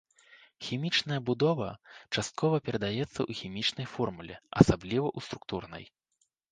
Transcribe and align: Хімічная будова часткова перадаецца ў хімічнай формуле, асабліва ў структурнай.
Хімічная 0.67 1.19
будова 1.27 1.67
часткова 2.15 2.63
перадаецца 2.71 3.07
ў 3.07 3.31
хімічнай 3.43 3.87
формуле, 3.95 4.35
асабліва 4.65 5.07
ў 5.17 5.29
структурнай. 5.29 5.85